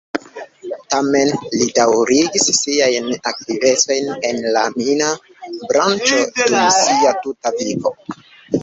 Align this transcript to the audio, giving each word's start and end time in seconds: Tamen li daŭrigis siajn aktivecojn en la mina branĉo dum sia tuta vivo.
Tamen 0.93 1.33
li 1.57 1.67
daŭrigis 1.79 2.47
siajn 2.61 3.11
aktivecojn 3.33 4.11
en 4.31 4.43
la 4.57 4.65
mina 4.81 5.13
branĉo 5.71 6.23
dum 6.43 6.69
sia 6.83 7.15
tuta 7.23 7.59
vivo. 7.63 7.97